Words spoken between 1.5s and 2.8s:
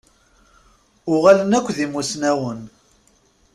akk d imussnawen.